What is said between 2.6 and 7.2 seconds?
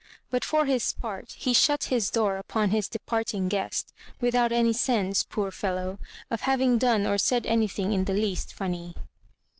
his departing guest, without any sense, poor fellow, of having done or